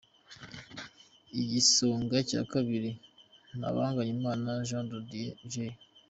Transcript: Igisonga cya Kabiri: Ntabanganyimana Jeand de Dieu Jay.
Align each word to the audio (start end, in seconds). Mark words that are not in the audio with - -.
Igisonga 1.41 2.17
cya 2.29 2.41
Kabiri: 2.51 2.91
Ntabanganyimana 3.57 4.49
Jeand 4.67 4.89
de 4.97 4.99
Dieu 5.09 5.35
Jay. 5.51 5.73